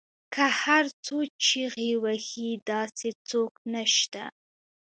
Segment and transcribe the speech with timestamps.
[0.33, 4.23] که هر څو چیغې وهي داسې څوک نشته